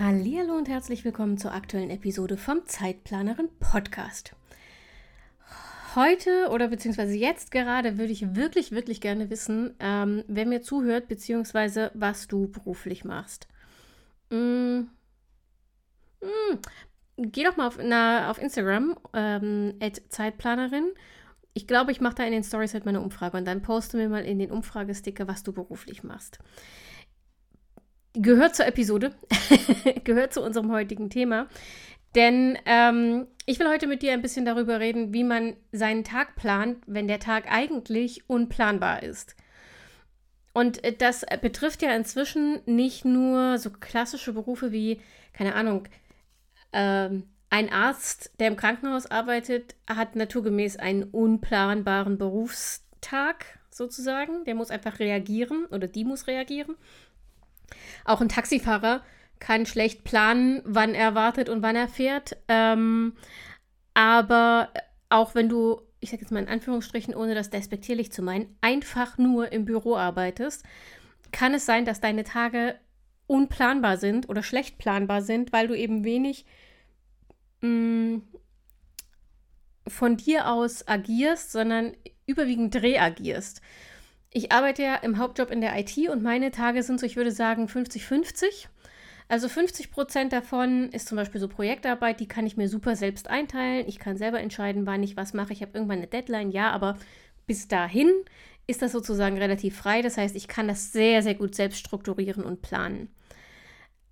[0.00, 4.36] Hallo und herzlich willkommen zur aktuellen Episode vom Zeitplanerin Podcast.
[5.96, 11.08] Heute oder beziehungsweise jetzt gerade würde ich wirklich, wirklich gerne wissen, ähm, wer mir zuhört,
[11.08, 13.48] beziehungsweise was du beruflich machst.
[14.30, 14.82] Mm.
[16.20, 16.58] Mm.
[17.16, 20.92] Geh doch mal auf, na, auf Instagram, ähm, Zeitplanerin.
[21.54, 24.08] Ich glaube, ich mache da in den Stories halt meine Umfrage und dann poste mir
[24.08, 26.38] mal in den Umfragesticker, was du beruflich machst
[28.20, 29.12] gehört zur Episode,
[30.04, 31.48] gehört zu unserem heutigen Thema.
[32.14, 36.36] Denn ähm, ich will heute mit dir ein bisschen darüber reden, wie man seinen Tag
[36.36, 39.36] plant, wenn der Tag eigentlich unplanbar ist.
[40.52, 45.00] Und äh, das betrifft ja inzwischen nicht nur so klassische Berufe wie,
[45.32, 45.86] keine Ahnung,
[46.72, 54.44] ähm, ein Arzt, der im Krankenhaus arbeitet, hat naturgemäß einen unplanbaren Berufstag sozusagen.
[54.44, 56.76] Der muss einfach reagieren oder die muss reagieren.
[58.04, 59.02] Auch ein Taxifahrer
[59.38, 62.36] kann schlecht planen, wann er wartet und wann er fährt.
[62.48, 63.14] Ähm,
[63.94, 64.70] aber
[65.08, 69.18] auch wenn du, ich sage jetzt mal in Anführungsstrichen, ohne das despektierlich zu meinen, einfach
[69.18, 70.64] nur im Büro arbeitest,
[71.32, 72.78] kann es sein, dass deine Tage
[73.26, 76.46] unplanbar sind oder schlecht planbar sind, weil du eben wenig
[77.60, 78.22] mh, mm,
[79.86, 81.92] von dir aus agierst, sondern
[82.26, 83.62] überwiegend reagierst
[84.30, 87.32] ich arbeite ja im Hauptjob in der IT und meine Tage sind so, ich würde
[87.32, 88.68] sagen, 50-50.
[89.28, 93.28] Also 50 Prozent davon ist zum Beispiel so Projektarbeit, die kann ich mir super selbst
[93.28, 93.86] einteilen.
[93.86, 95.52] Ich kann selber entscheiden, wann ich was mache.
[95.52, 96.96] Ich habe irgendwann eine Deadline, ja, aber
[97.46, 98.10] bis dahin
[98.66, 100.00] ist das sozusagen relativ frei.
[100.00, 103.10] Das heißt, ich kann das sehr, sehr gut selbst strukturieren und planen.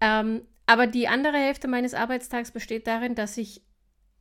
[0.00, 3.62] Ähm, aber die andere Hälfte meines Arbeitstags besteht darin, dass ich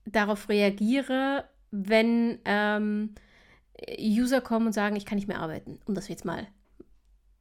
[0.06, 3.16] darauf reagiere, wenn ähm,
[4.00, 6.48] User kommen und sagen, ich kann nicht mehr arbeiten, um das jetzt mal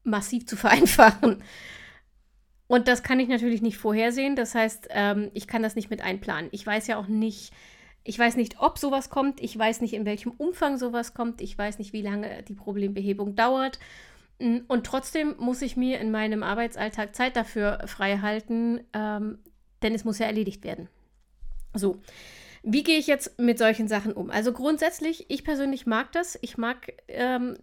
[0.02, 1.42] massiv zu vereinfachen.
[2.66, 4.36] Und das kann ich natürlich nicht vorhersehen.
[4.36, 6.48] Das heißt, ähm, ich kann das nicht mit einplanen.
[6.52, 7.52] Ich weiß ja auch nicht,
[8.04, 9.40] ich weiß nicht, ob sowas kommt.
[9.40, 11.40] Ich weiß nicht, in welchem Umfang sowas kommt.
[11.40, 13.78] Ich weiß nicht, wie lange die Problembehebung dauert.
[14.38, 19.38] Mm, und trotzdem muss ich mir in meinem Arbeitsalltag Zeit dafür frei halten, ähm,
[19.82, 20.88] denn es muss ja erledigt werden.
[21.74, 22.00] So.
[22.66, 24.30] Wie gehe ich jetzt mit solchen Sachen um?
[24.30, 26.38] Also grundsätzlich, ich persönlich mag das.
[26.40, 27.58] Ich mag ähm,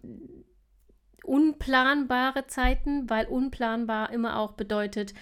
[1.24, 5.12] unplanbare Zeiten, weil unplanbar immer auch bedeutet,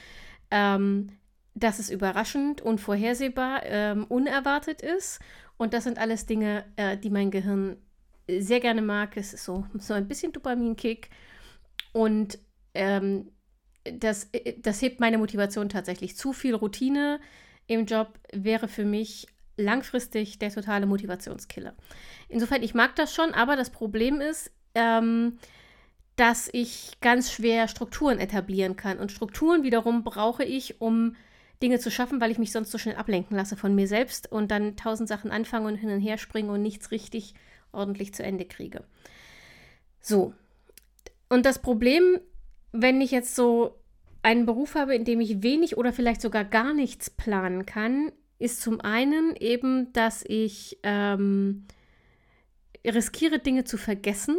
[0.51, 1.13] ähm,
[1.55, 5.19] dass es überraschend, unvorhersehbar, ähm, unerwartet ist.
[5.57, 7.79] Und das sind alles Dinge, äh, die mein Gehirn
[8.29, 9.17] sehr gerne mag.
[9.17, 11.09] Es ist so, so ein bisschen Dopaminkick.
[11.93, 12.39] Und
[12.75, 13.31] ähm,
[13.85, 16.17] das, äh, das hebt meine Motivation tatsächlich.
[16.19, 17.19] Zu viel Routine
[17.67, 19.27] im Job wäre für mich
[19.63, 21.75] langfristig der totale Motivationskiller.
[22.29, 25.39] Insofern, ich mag das schon, aber das Problem ist, ähm,
[26.17, 28.99] dass ich ganz schwer Strukturen etablieren kann.
[28.99, 31.17] Und Strukturen wiederum brauche ich, um
[31.63, 34.51] Dinge zu schaffen, weil ich mich sonst so schnell ablenken lasse von mir selbst und
[34.51, 37.35] dann tausend Sachen anfange und hin und her springe und nichts richtig
[37.73, 38.85] ordentlich zu Ende kriege.
[40.01, 40.35] So.
[41.29, 42.19] Und das Problem,
[42.73, 43.79] wenn ich jetzt so
[44.23, 48.63] einen Beruf habe, in dem ich wenig oder vielleicht sogar gar nichts planen kann, ist
[48.63, 51.67] zum einen eben, dass ich ähm,
[52.85, 54.37] riskiere, Dinge zu vergessen.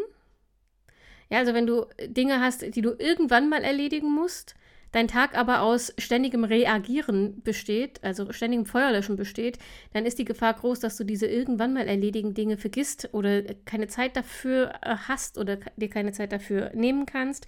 [1.30, 4.56] Ja, also wenn du Dinge hast, die du irgendwann mal erledigen musst,
[4.92, 9.60] dein Tag aber aus ständigem Reagieren besteht, also ständigem Feuerlöschen besteht,
[9.94, 13.88] dann ist die Gefahr groß, dass du diese irgendwann mal erledigen Dinge vergisst oder keine
[13.88, 17.46] Zeit dafür äh, hast oder dir keine Zeit dafür nehmen kannst,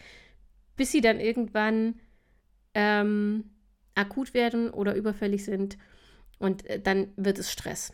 [0.78, 2.00] bis sie dann irgendwann
[2.76, 3.46] ähm,
[3.96, 5.78] akut werden oder überfällig sind
[6.40, 7.94] und äh, dann wird es Stress.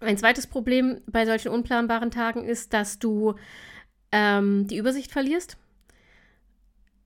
[0.00, 3.34] Ein zweites Problem bei solchen unplanbaren Tagen ist, dass du
[4.12, 5.56] ähm, die Übersicht verlierst.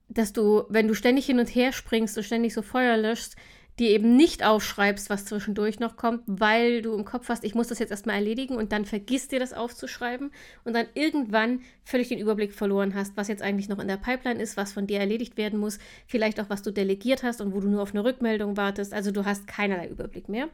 [0.07, 3.35] Dass du, wenn du ständig hin und her springst und ständig so Feuer löschst,
[3.79, 7.67] dir eben nicht aufschreibst, was zwischendurch noch kommt, weil du im Kopf hast, ich muss
[7.67, 10.31] das jetzt erstmal erledigen und dann vergisst dir das aufzuschreiben
[10.65, 14.41] und dann irgendwann völlig den Überblick verloren hast, was jetzt eigentlich noch in der Pipeline
[14.41, 17.59] ist, was von dir erledigt werden muss, vielleicht auch was du delegiert hast und wo
[17.61, 18.93] du nur auf eine Rückmeldung wartest.
[18.93, 20.49] Also du hast keinerlei Überblick mehr.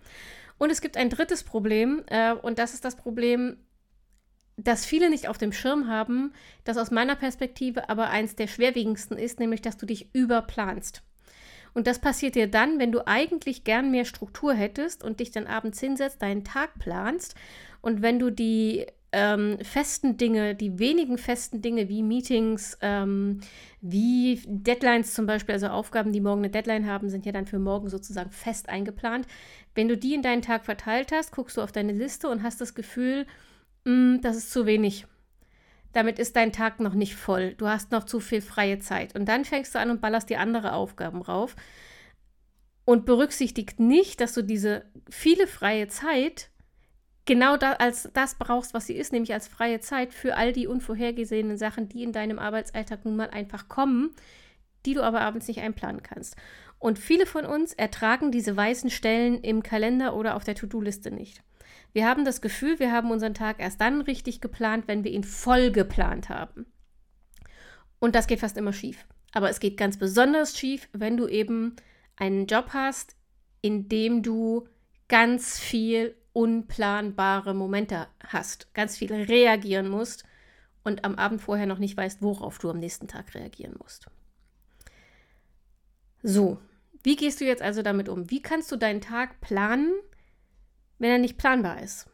[0.57, 3.57] Und es gibt ein drittes Problem äh, und das ist das Problem,
[4.57, 6.31] das viele nicht auf dem Schirm haben,
[6.63, 11.03] das aus meiner Perspektive aber eins der schwerwiegendsten ist, nämlich dass du dich überplanst.
[11.75, 15.45] Und das passiert dir dann, wenn du eigentlich gern mehr Struktur hättest und dich dann
[15.45, 17.35] abends hinsetzt, deinen Tag planst.
[17.81, 23.41] Und wenn du die ähm, festen Dinge, die wenigen festen Dinge wie Meetings, ähm,
[23.81, 27.59] wie Deadlines zum Beispiel, also Aufgaben, die morgen eine Deadline haben, sind ja dann für
[27.59, 29.27] morgen sozusagen fest eingeplant.
[29.75, 32.61] Wenn du die in deinen Tag verteilt hast, guckst du auf deine Liste und hast
[32.61, 33.25] das Gefühl,
[33.83, 35.05] mh, hm, das ist zu wenig.
[35.95, 37.53] Damit ist dein Tag noch nicht voll.
[37.53, 39.15] Du hast noch zu viel freie Zeit.
[39.15, 41.55] Und dann fängst du an und ballerst die andere Aufgaben rauf
[42.83, 46.49] und berücksichtigt nicht, dass du diese viele freie Zeit
[47.23, 50.67] genau da, als das brauchst, was sie ist, nämlich als freie Zeit für all die
[50.67, 54.13] unvorhergesehenen Sachen, die in deinem Arbeitsalltag nun mal einfach kommen,
[54.85, 56.35] die du aber abends nicht einplanen kannst.
[56.77, 61.41] Und viele von uns ertragen diese weißen Stellen im Kalender oder auf der To-Do-Liste nicht.
[61.93, 65.23] Wir haben das Gefühl, wir haben unseren Tag erst dann richtig geplant, wenn wir ihn
[65.23, 66.65] voll geplant haben.
[67.99, 69.05] Und das geht fast immer schief.
[69.31, 71.75] Aber es geht ganz besonders schief, wenn du eben
[72.15, 73.15] einen Job hast,
[73.61, 74.67] in dem du
[75.07, 80.25] ganz viel unplanbare Momente hast, ganz viel reagieren musst
[80.83, 84.05] und am Abend vorher noch nicht weißt, worauf du am nächsten Tag reagieren musst.
[86.21, 86.59] So,
[87.03, 88.29] wie gehst du jetzt also damit um?
[88.31, 89.93] Wie kannst du deinen Tag planen,
[90.99, 92.07] wenn er nicht planbar ist?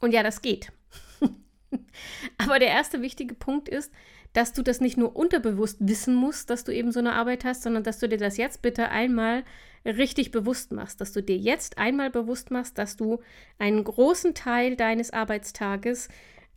[0.00, 0.72] Und ja, das geht.
[2.38, 3.92] Aber der erste wichtige Punkt ist,
[4.32, 7.62] dass du das nicht nur unterbewusst wissen musst, dass du eben so eine Arbeit hast,
[7.62, 9.44] sondern dass du dir das jetzt bitte einmal
[9.84, 13.20] richtig bewusst machst, dass du dir jetzt einmal bewusst machst, dass du
[13.58, 16.08] einen großen Teil deines Arbeitstages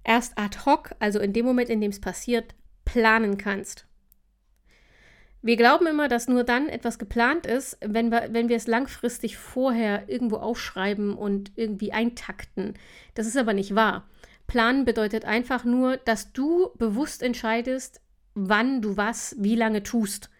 [0.04, 2.56] erst ad hoc, also in dem Moment, in dem es passiert,
[2.86, 3.85] planen kannst.
[5.46, 9.38] Wir glauben immer, dass nur dann etwas geplant ist, wenn wir, wenn wir es langfristig
[9.38, 12.74] vorher irgendwo aufschreiben und irgendwie eintakten.
[13.14, 14.10] Das ist aber nicht wahr.
[14.48, 18.02] Planen bedeutet einfach nur, dass du bewusst entscheidest,
[18.34, 20.32] wann du was, wie lange tust.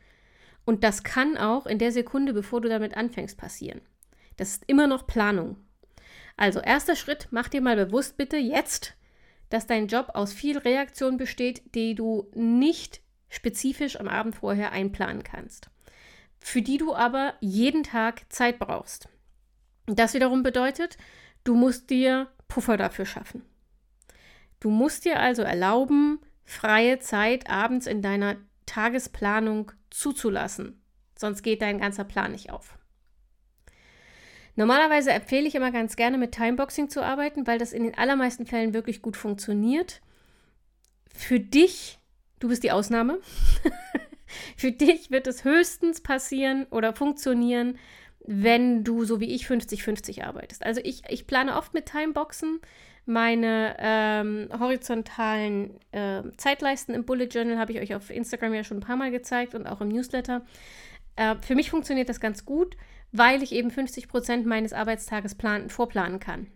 [0.66, 3.82] Und das kann auch in der Sekunde, bevor du damit anfängst, passieren.
[4.38, 5.58] Das ist immer noch Planung.
[6.36, 8.96] Also erster Schritt, mach dir mal bewusst bitte jetzt,
[9.52, 15.24] dass dein Job aus viel Reaktion besteht, die du nicht spezifisch am Abend vorher einplanen
[15.24, 15.70] kannst,
[16.40, 19.10] für die du aber jeden Tag Zeit brauchst.
[19.88, 20.98] Das wiederum bedeutet,
[21.44, 23.44] du musst dir Puffer dafür schaffen.
[24.60, 30.82] Du musst dir also erlauben, freie Zeit abends in deiner Tagesplanung zuzulassen.
[31.18, 32.78] Sonst geht dein ganzer Plan nicht auf.
[34.56, 38.46] Normalerweise empfehle ich immer ganz gerne mit Timeboxing zu arbeiten, weil das in den allermeisten
[38.46, 40.02] Fällen wirklich gut funktioniert.
[41.14, 42.00] Für dich,
[42.40, 43.20] du bist die Ausnahme,
[44.58, 47.78] für dich wird es höchstens passieren oder funktionieren,
[48.28, 50.66] wenn du so wie ich 50-50 arbeitest.
[50.66, 52.60] Also ich, ich plane oft mit Timeboxen
[53.06, 58.78] meine ähm, horizontalen äh, Zeitleisten im Bullet Journal habe ich euch auf Instagram ja schon
[58.78, 60.44] ein paar Mal gezeigt und auch im Newsletter.
[61.16, 62.76] Äh, für mich funktioniert das ganz gut,
[63.12, 66.48] weil ich eben 50 Prozent meines Arbeitstages plan vorplanen kann.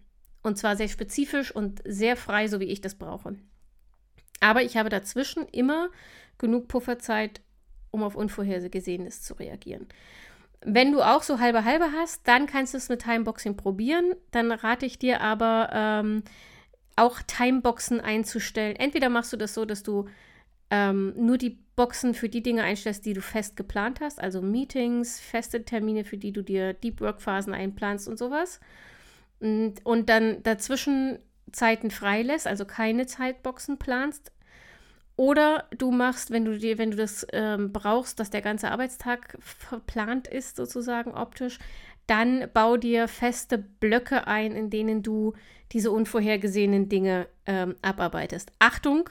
[0.41, 3.35] Und zwar sehr spezifisch und sehr frei, so wie ich das brauche.
[4.39, 5.89] Aber ich habe dazwischen immer
[6.37, 7.41] genug Pufferzeit,
[7.91, 9.87] um auf Unvorhergesehenes zu reagieren.
[10.61, 14.13] Wenn du auch so halbe halbe hast, dann kannst du es mit Timeboxing probieren.
[14.31, 16.23] Dann rate ich dir aber ähm,
[16.95, 18.75] auch Timeboxen einzustellen.
[18.75, 20.07] Entweder machst du das so, dass du
[20.69, 25.19] ähm, nur die Boxen für die Dinge einstellst, die du fest geplant hast, also Meetings,
[25.19, 28.59] feste Termine, für die du dir Deep Work Phasen einplanst und sowas.
[29.39, 31.19] Und, und dann dazwischen
[31.51, 34.31] Zeiten freilässt, also keine Zeitboxen planst,
[35.19, 39.37] oder du machst, wenn du dir, wenn du das ähm, brauchst, dass der ganze Arbeitstag
[39.41, 41.59] verplant ist, sozusagen optisch,
[42.07, 45.33] dann bau dir feste Blöcke ein, in denen du
[45.73, 48.53] diese unvorhergesehenen Dinge ähm, abarbeitest.
[48.59, 49.09] Achtung,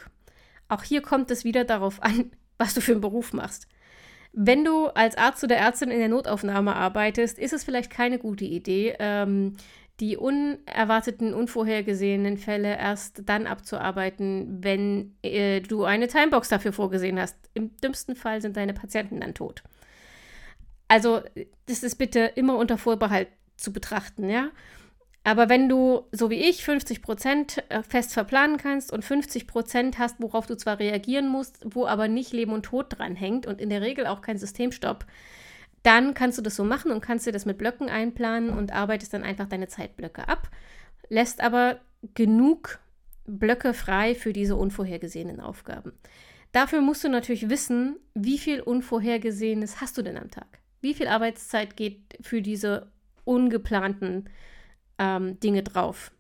[0.69, 3.69] auch hier kommt es wieder darauf an, was du für einen Beruf machst.
[4.33, 8.47] Wenn du als Arzt oder Ärztin in der Notaufnahme arbeitest, ist es vielleicht keine gute
[8.47, 9.59] Idee, ähm,
[10.01, 17.37] die unerwarteten, unvorhergesehenen Fälle erst dann abzuarbeiten, wenn äh, du eine Timebox dafür vorgesehen hast.
[17.55, 19.63] Im dümmsten Fall sind deine Patienten dann tot.
[20.87, 21.21] Also,
[21.67, 24.51] das ist bitte immer unter Vorbehalt zu betrachten, ja.
[25.25, 29.99] Aber wenn du, so wie ich, 50 Prozent äh, fest verplanen kannst und 50 Prozent
[29.99, 33.61] hast, worauf du zwar reagieren musst, wo aber nicht Leben und Tod dran hängt und
[33.61, 35.05] in der Regel auch kein Systemstopp,
[35.89, 39.15] dann kannst du das so machen und kannst dir das mit Blöcken einplanen und arbeitest
[39.15, 40.51] dann einfach deine Zeitblöcke ab,
[41.09, 41.81] lässt aber
[42.13, 42.79] genug
[43.25, 45.93] Blöcke frei für diese unvorhergesehenen Aufgaben.
[46.53, 50.59] Dafür musst du natürlich wissen, wie viel Unvorhergesehenes hast du denn am Tag?
[50.83, 52.93] Wie viel Arbeitszeit geht für diese
[53.25, 54.29] ungeplanten
[54.99, 56.13] ähm, Dinge drauf?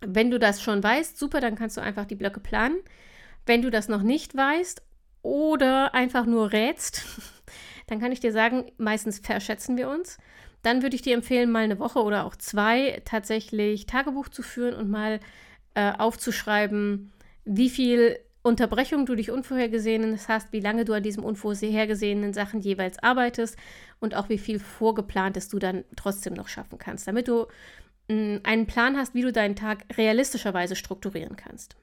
[0.00, 2.76] Wenn du das schon weißt, super, dann kannst du einfach die Blöcke planen.
[3.46, 4.82] Wenn du das noch nicht weißt
[5.22, 7.06] oder einfach nur rätst,
[7.86, 10.18] dann kann ich dir sagen, meistens verschätzen wir uns.
[10.62, 14.74] Dann würde ich dir empfehlen, mal eine Woche oder auch zwei tatsächlich Tagebuch zu führen
[14.74, 15.20] und mal
[15.74, 17.12] äh, aufzuschreiben,
[17.44, 23.00] wie viel Unterbrechung du dich Unvorhergesehenes hast, wie lange du an diesem unvorhergesehenen Sachen jeweils
[23.00, 23.56] arbeitest
[24.00, 27.46] und auch wie viel Vorgeplantes du dann trotzdem noch schaffen kannst, damit du
[28.08, 31.76] mm, einen Plan hast, wie du deinen Tag realistischerweise strukturieren kannst.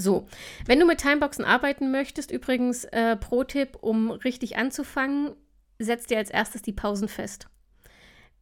[0.00, 0.26] So,
[0.66, 5.32] wenn du mit Timeboxen arbeiten möchtest, übrigens äh, Pro-Tipp, um richtig anzufangen,
[5.80, 7.48] setz dir als erstes die Pausen fest.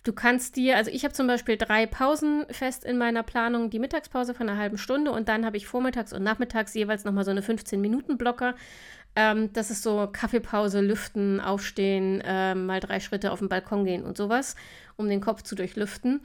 [0.05, 3.81] Du kannst dir, also ich habe zum Beispiel drei Pausen fest in meiner Planung, die
[3.81, 7.33] Mittagspause von einer halben Stunde und dann habe ich vormittags und nachmittags jeweils nochmal so
[7.33, 8.55] eine 15-Minuten-Blocker.
[9.17, 14.05] Ähm, das ist so Kaffeepause, Lüften, Aufstehen, äh, mal drei Schritte auf den Balkon gehen
[14.05, 14.55] und sowas,
[14.97, 16.21] um den Kopf zu durchlüften.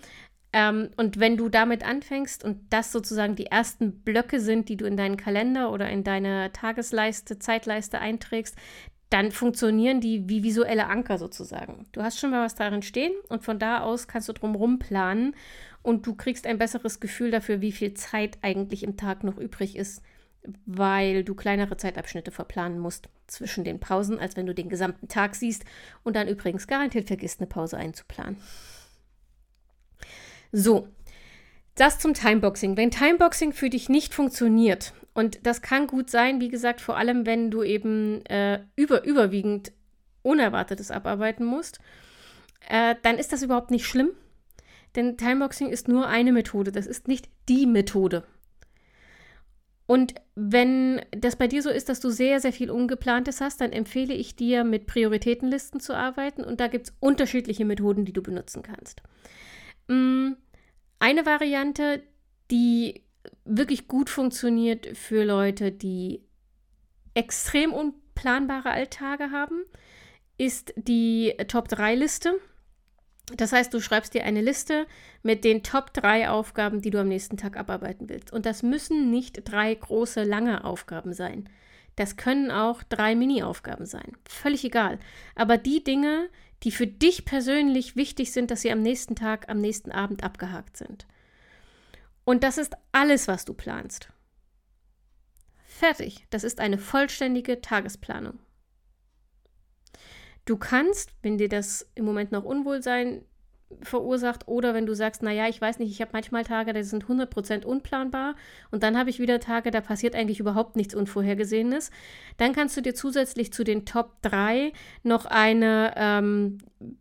[0.54, 4.86] Ähm, und wenn du damit anfängst und das sozusagen die ersten Blöcke sind, die du
[4.86, 8.58] in deinen Kalender oder in deine Tagesleiste, Zeitleiste einträgst,
[9.10, 11.86] dann funktionieren die wie visuelle Anker sozusagen.
[11.92, 15.36] Du hast schon mal was darin stehen und von da aus kannst du drumherum planen
[15.84, 19.76] und du kriegst ein besseres Gefühl dafür, wie viel Zeit eigentlich im Tag noch übrig
[19.76, 20.02] ist,
[20.66, 25.36] weil du kleinere Zeitabschnitte verplanen musst zwischen den Pausen, als wenn du den gesamten Tag
[25.36, 25.66] siehst
[26.04, 28.38] und dann übrigens garantiert vergisst, eine Pause einzuplanen.
[30.52, 30.88] So,
[31.76, 32.78] das zum Timeboxing.
[32.78, 37.26] Wenn Timeboxing für dich nicht funktioniert, und das kann gut sein, wie gesagt, vor allem
[37.26, 39.72] wenn du eben äh, über, überwiegend
[40.22, 41.80] Unerwartetes abarbeiten musst,
[42.70, 44.12] äh, dann ist das überhaupt nicht schlimm.
[44.96, 48.24] Denn Timeboxing ist nur eine Methode, das ist nicht die Methode.
[49.88, 53.74] Und wenn das bei dir so ist, dass du sehr, sehr viel Ungeplantes hast, dann
[53.74, 56.46] empfehle ich dir, mit Prioritätenlisten zu arbeiten.
[56.46, 59.02] Und da gibt es unterschiedliche Methoden, die du benutzen kannst.
[59.88, 60.34] Mm,
[61.00, 62.04] eine Variante,
[62.50, 63.04] die
[63.46, 66.22] wirklich gut funktioniert für Leute, die
[67.14, 69.64] extrem unplanbare Alltage haben,
[70.38, 72.34] ist die Top-3-Liste.
[73.38, 74.88] Das heißt, du schreibst dir eine Liste
[75.24, 78.34] mit den Top 3 Aufgaben, die du am nächsten Tag abarbeiten willst.
[78.34, 81.50] Und das müssen nicht drei große, lange Aufgaben sein.
[82.02, 84.18] Das können auch drei Mini-Aufgaben sein.
[84.28, 84.98] Völlig egal.
[85.36, 86.32] Aber die Dinge,
[86.64, 90.78] die für dich persönlich wichtig sind, dass sie am nächsten Tag, am nächsten Abend abgehakt
[90.78, 91.06] sind.
[92.24, 94.10] Und das ist alles, was du planst.
[95.64, 96.26] Fertig.
[96.32, 98.40] Das ist eine vollständige Tagesplanung.
[100.46, 103.24] Du kannst, wenn dir das im Moment noch Unwohlsein
[103.82, 107.06] verursacht oder wenn du sagst, naja, ich weiß nicht, ich habe manchmal Tage, die sind
[107.06, 108.36] 100% unplanbar
[108.72, 111.92] und dann habe ich wieder Tage, da passiert eigentlich überhaupt nichts Unvorhergesehenes,
[112.38, 114.74] dann kannst du dir zusätzlich zu den Top 3
[115.04, 116.58] noch eine, ähm,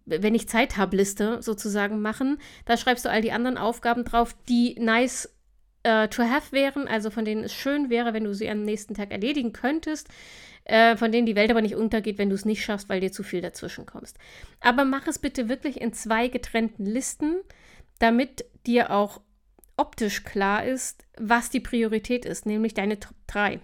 [0.06, 2.38] wenn ich Zeit habe, Liste sozusagen machen.
[2.64, 5.28] Da schreibst du all die anderen Aufgaben drauf, die nice
[5.86, 8.94] uh, to have wären, also von denen es schön wäre, wenn du sie am nächsten
[8.94, 10.08] Tag erledigen könntest
[10.64, 13.12] äh, von denen die Welt aber nicht untergeht, wenn du es nicht schaffst, weil dir
[13.12, 14.18] zu viel dazwischen kommst.
[14.60, 17.40] Aber mach es bitte wirklich in zwei getrennten Listen,
[17.98, 19.20] damit dir auch
[19.76, 23.60] optisch klar ist, was die Priorität ist, nämlich deine Top 3.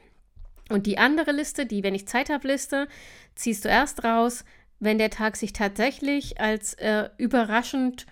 [0.68, 2.88] Und die andere Liste, die, wenn ich Zeit habe, Liste,
[3.34, 4.44] ziehst du erst raus,
[4.80, 8.06] wenn der Tag sich tatsächlich als äh, überraschend,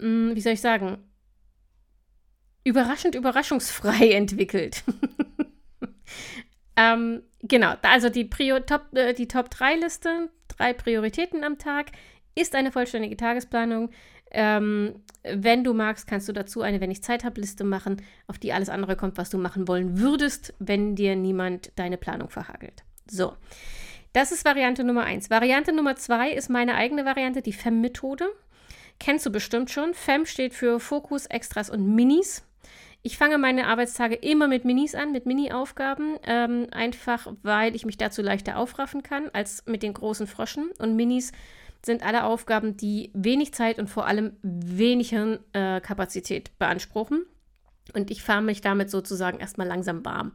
[0.00, 0.98] hm, wie soll ich sagen,
[2.64, 4.82] überraschend überraschungsfrei entwickelt.
[6.76, 11.92] ähm, genau, also die, Prio Top, äh, die Top-3-Liste, drei Prioritäten am Tag,
[12.34, 13.90] ist eine vollständige Tagesplanung.
[14.30, 18.38] Ähm, wenn du magst, kannst du dazu eine Wenn ich Zeit habe Liste machen, auf
[18.38, 22.82] die alles andere kommt, was du machen wollen würdest, wenn dir niemand deine Planung verhagelt.
[23.08, 23.34] So,
[24.12, 25.30] das ist Variante Nummer 1.
[25.30, 28.26] Variante Nummer 2 ist meine eigene Variante, die FEM-Methode.
[28.98, 29.94] Kennst du bestimmt schon.
[29.94, 32.44] FEM steht für Fokus, Extras und Minis.
[33.06, 37.98] Ich fange meine Arbeitstage immer mit Minis an, mit Mini-Aufgaben, ähm, einfach weil ich mich
[37.98, 40.70] dazu leichter aufraffen kann als mit den großen Froschen.
[40.78, 41.32] Und Minis
[41.84, 47.26] sind alle Aufgaben, die wenig Zeit und vor allem wenig Hirnkapazität beanspruchen.
[47.92, 50.32] Und ich fahre mich damit sozusagen erstmal langsam warm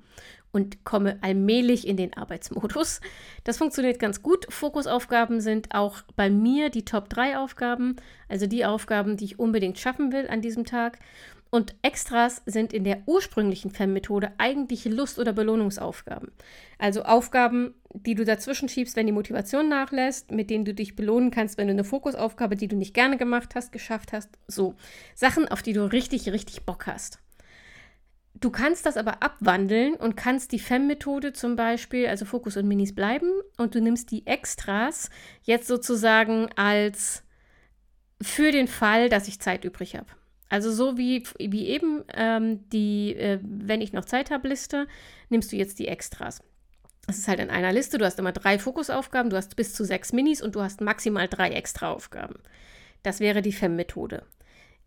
[0.52, 3.02] und komme allmählich in den Arbeitsmodus.
[3.46, 4.46] Das funktioniert ganz gut.
[4.54, 7.96] Fokusaufgaben sind auch bei mir die Top 3 Aufgaben,
[8.28, 11.00] also die Aufgaben, die ich unbedingt schaffen will an diesem Tag.
[11.52, 16.32] Und Extras sind in der ursprünglichen FEM-Methode eigentlich Lust- oder Belohnungsaufgaben.
[16.78, 21.32] Also Aufgaben, die du dazwischen schiebst, wenn die Motivation nachlässt, mit denen du dich belohnen
[21.32, 24.30] kannst, wenn du eine Fokusaufgabe, die du nicht gerne gemacht hast, geschafft hast.
[24.48, 24.76] So.
[25.16, 27.20] Sachen, auf die du richtig, richtig Bock hast.
[28.36, 32.94] Du kannst das aber abwandeln und kannst die FEM-Methode zum Beispiel, also Fokus und Minis
[32.94, 35.10] bleiben und du nimmst die Extras
[35.44, 37.24] jetzt sozusagen als
[38.22, 40.19] für den Fall, dass ich Zeit übrig habe.
[40.50, 44.88] Also so wie, wie eben ähm, die, äh, wenn ich noch Zeit habe, Liste,
[45.30, 46.42] nimmst du jetzt die Extras.
[47.06, 47.98] Das ist halt in einer Liste.
[47.98, 51.28] Du hast immer drei Fokusaufgaben, du hast bis zu sechs Minis und du hast maximal
[51.28, 52.38] drei Extraaufgaben.
[53.04, 54.24] Das wäre die FEM-Methode.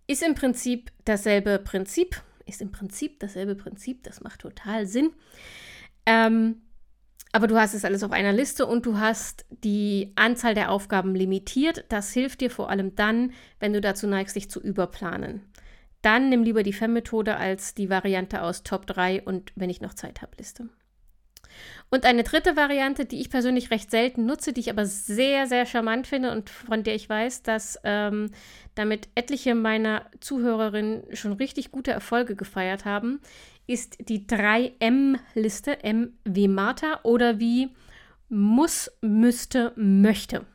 [0.06, 2.20] Ist im Prinzip dasselbe Prinzip.
[2.46, 4.02] Ist im Prinzip dasselbe Prinzip.
[4.04, 5.10] Das macht total Sinn.
[6.06, 6.62] Ähm,
[7.32, 11.14] aber du hast es alles auf einer Liste und du hast die Anzahl der Aufgaben
[11.14, 11.86] limitiert.
[11.88, 15.42] Das hilft dir vor allem dann, wenn du dazu neigst, dich zu überplanen.
[16.02, 19.94] Dann nimm lieber die FEM-Methode als die Variante aus Top 3 und wenn ich noch
[19.94, 20.68] Zeit habe, Liste.
[21.90, 25.66] Und eine dritte Variante, die ich persönlich recht selten nutze, die ich aber sehr, sehr
[25.66, 28.30] charmant finde und von der ich weiß, dass ähm,
[28.74, 33.20] damit etliche meiner Zuhörerinnen schon richtig gute Erfolge gefeiert haben,
[33.66, 37.70] ist die 3M-Liste, M wie Martha oder wie
[38.28, 40.46] muss, müsste, möchte.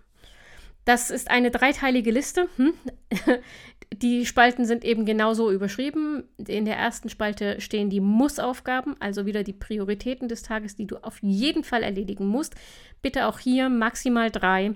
[0.85, 2.47] Das ist eine dreiteilige Liste.
[2.55, 2.73] Hm?
[3.93, 6.23] Die Spalten sind eben genauso überschrieben.
[6.45, 10.97] In der ersten Spalte stehen die Muss-Aufgaben, also wieder die Prioritäten des Tages, die du
[10.97, 12.55] auf jeden Fall erledigen musst.
[13.01, 14.73] Bitte auch hier maximal drei.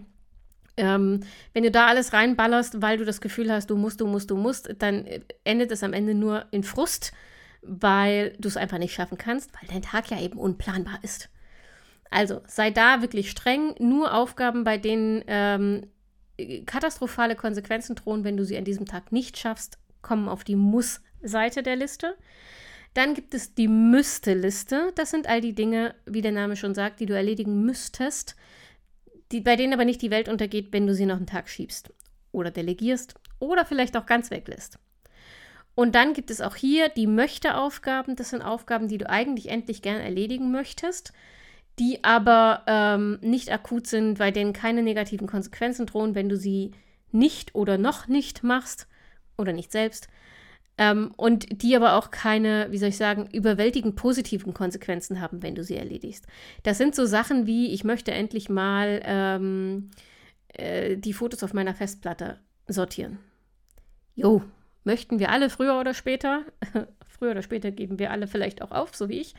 [0.78, 1.22] Ähm,
[1.54, 4.38] wenn du da alles reinballerst, weil du das Gefühl hast, du musst, du musst, du
[4.38, 5.06] musst, dann
[5.44, 7.12] endet es am Ende nur in Frust,
[7.62, 11.30] weil du es einfach nicht schaffen kannst, weil dein Tag ja eben unplanbar ist.
[12.10, 15.88] Also sei da wirklich streng, nur Aufgaben, bei denen ähm,
[16.66, 21.64] katastrophale Konsequenzen drohen, wenn du sie an diesem Tag nicht schaffst, kommen auf die Muss-Seite
[21.64, 22.16] der Liste.
[22.94, 24.92] Dann gibt es die Müsste-Liste.
[24.96, 28.36] Das sind all die Dinge, wie der Name schon sagt, die du erledigen müsstest,
[29.32, 31.94] die, bei denen aber nicht die Welt untergeht, wenn du sie noch einen Tag schiebst
[32.34, 34.78] oder delegierst oder vielleicht auch ganz weglässt.
[35.76, 38.16] Und dann gibt es auch hier die Möchte-Aufgaben.
[38.16, 41.14] Das sind Aufgaben, die du eigentlich endlich gern erledigen möchtest
[41.80, 46.72] die aber ähm, nicht akut sind, bei denen keine negativen Konsequenzen drohen, wenn du sie
[47.12, 48.88] nicht oder noch nicht machst
[49.38, 50.08] oder nicht selbst.
[50.78, 55.56] Ähm, und die aber auch keine, wie soll ich sagen, überwältigend positiven Konsequenzen haben, wenn
[55.56, 56.28] du sie erledigst.
[56.64, 59.90] Das sind so Sachen wie, ich möchte endlich mal ähm,
[60.50, 63.20] äh, die Fotos auf meiner Festplatte sortieren.
[64.16, 64.44] Jo,
[64.84, 66.44] möchten wir alle früher oder später.
[67.08, 69.36] früher oder später geben wir alle vielleicht auch auf, so wie ich.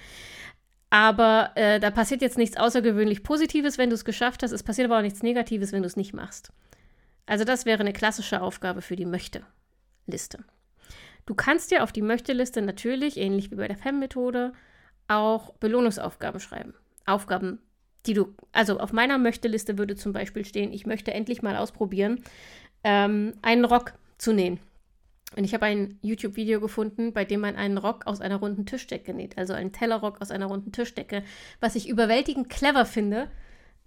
[0.90, 4.52] Aber äh, da passiert jetzt nichts außergewöhnlich Positives, wenn du es geschafft hast.
[4.52, 6.52] Es passiert aber auch nichts Negatives, wenn du es nicht machst.
[7.24, 10.44] Also das wäre eine klassische Aufgabe für die Möchte-Liste.
[11.24, 14.52] Du kannst dir auf die Möchte-Liste natürlich, ähnlich wie bei der FEM-Methode,
[15.08, 16.74] auch Belohnungsaufgaben schreiben.
[17.06, 17.60] Aufgaben,
[18.06, 22.22] die du, also auf meiner Möchte-Liste würde zum Beispiel stehen, ich möchte endlich mal ausprobieren,
[22.84, 24.58] ähm, einen Rock zu nähen.
[25.36, 29.14] Und ich habe ein YouTube-Video gefunden, bei dem man einen Rock aus einer runden Tischdecke
[29.14, 29.38] näht.
[29.38, 31.22] Also einen Tellerrock aus einer runden Tischdecke,
[31.60, 33.30] was ich überwältigend clever finde.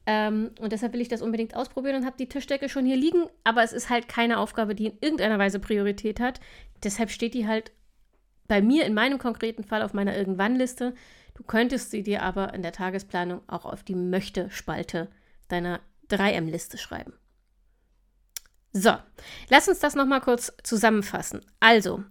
[0.06, 3.26] Ähm, und deshalb will ich das unbedingt ausprobieren und habe die Tischdecke schon hier liegen.
[3.44, 6.40] Aber es ist halt keine Aufgabe, die in irgendeiner Weise Priorität hat.
[6.84, 7.72] Deshalb steht die halt
[8.48, 10.94] bei mir in meinem konkreten Fall auf meiner Irgendwann-Liste.
[11.34, 15.10] Du könntest sie dir aber in der Tagesplanung auch auf die Möchte-Spalte
[15.48, 15.80] deiner
[16.10, 17.14] 3M-Liste schreiben.
[18.78, 18.92] So,
[19.50, 21.40] lass uns das nochmal kurz zusammenfassen.
[21.62, 22.04] Also,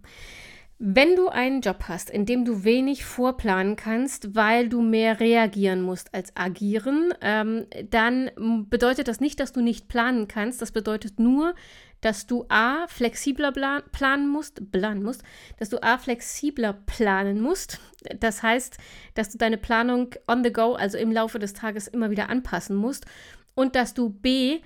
[0.79, 5.83] wenn du einen Job hast, in dem du wenig vorplanen kannst, weil du mehr reagieren
[5.83, 8.31] musst als agieren, ähm, dann
[8.71, 10.63] bedeutet das nicht, dass du nicht planen kannst.
[10.63, 11.55] Das bedeutet nur,
[12.01, 15.23] dass du A, flexibler planen musst, planen musst,
[15.59, 17.79] dass du A, flexibler planen musst.
[18.21, 18.79] Das heißt,
[19.13, 22.75] dass du deine Planung on the go, also im Laufe des Tages immer wieder anpassen
[22.75, 23.05] musst
[23.55, 24.61] und dass du B,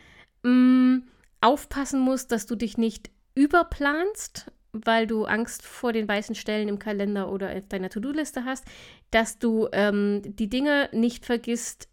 [0.44, 1.02] mh, mm,
[1.40, 6.78] aufpassen musst, dass du dich nicht überplanst, weil du Angst vor den weißen Stellen im
[6.78, 8.64] Kalender oder auf deiner To-Do-Liste hast,
[9.10, 11.88] dass du ähm, die Dinge nicht vergisst,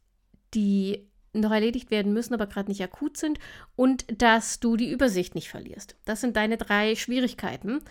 [0.54, 3.40] die noch erledigt werden müssen, aber gerade nicht akut sind
[3.76, 5.96] und dass du die Übersicht nicht verlierst.
[6.06, 7.82] Das sind deine drei Schwierigkeiten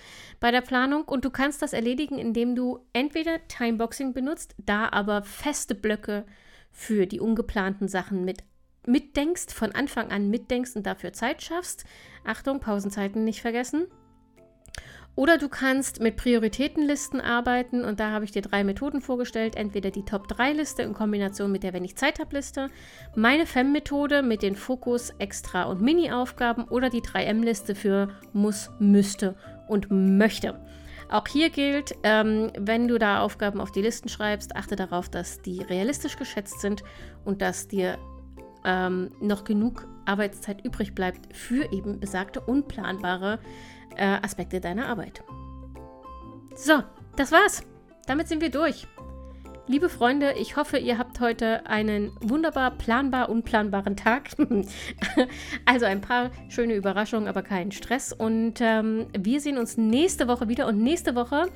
[0.41, 5.23] bei der Planung und du kannst das erledigen, indem du entweder Timeboxing benutzt, da aber
[5.23, 6.25] feste Blöcke
[6.71, 8.43] für die ungeplanten Sachen mit
[8.87, 11.85] mitdenkst, von Anfang an mitdenkst und dafür Zeit schaffst.
[12.25, 13.87] Achtung, Pausenzeiten nicht vergessen.
[15.17, 19.55] Oder du kannst mit Prioritätenlisten arbeiten und da habe ich dir drei Methoden vorgestellt.
[19.55, 22.69] Entweder die Top-3-Liste in Kombination mit der Wenn ich Zeit habe Liste,
[23.15, 29.37] meine FEM-Methode mit den Fokus, Extra und Mini-Aufgaben oder die 3M-Liste für Muss, Müsste
[29.69, 30.61] und Möchte.
[31.09, 35.41] Auch hier gilt, ähm, wenn du da Aufgaben auf die Listen schreibst, achte darauf, dass
[35.43, 36.83] die realistisch geschätzt sind
[37.25, 37.99] und dass dir
[38.65, 43.39] ähm, noch genug Arbeitszeit übrig bleibt für eben besagte unplanbare
[43.97, 45.23] äh, Aspekte deiner Arbeit.
[46.55, 46.83] So,
[47.17, 47.63] das war's.
[48.07, 48.87] Damit sind wir durch.
[49.67, 54.29] Liebe Freunde, ich hoffe, ihr habt heute einen wunderbar planbar unplanbaren Tag.
[55.65, 58.13] also ein paar schöne Überraschungen, aber keinen Stress.
[58.13, 60.67] Und ähm, wir sehen uns nächste Woche wieder.
[60.67, 61.49] Und nächste Woche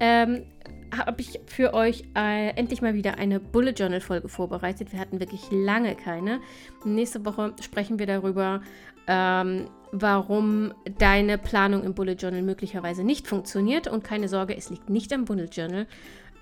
[0.00, 0.44] ähm,
[0.92, 4.92] habe ich für euch äh, endlich mal wieder eine Bullet Journal Folge vorbereitet.
[4.92, 6.40] Wir hatten wirklich lange keine.
[6.84, 8.60] Nächste Woche sprechen wir darüber,
[9.06, 13.88] ähm, warum deine Planung im Bullet Journal möglicherweise nicht funktioniert.
[13.88, 15.86] Und keine Sorge, es liegt nicht am Bullet Journal.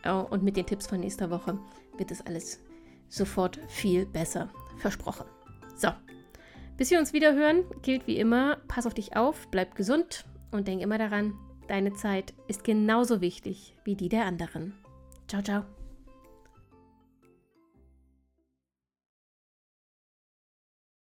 [0.02, 1.58] Äh, und mit den Tipps von nächster Woche
[1.96, 2.60] wird es alles
[3.08, 4.48] sofort viel besser.
[4.78, 5.26] Versprochen.
[5.76, 5.88] So,
[6.76, 10.66] bis wir uns wieder hören, gilt wie immer, pass auf dich auf, bleib gesund und
[10.66, 11.34] denk immer daran,
[11.70, 14.74] deine Zeit ist genauso wichtig wie die der anderen.
[15.28, 15.64] Ciao, ciao.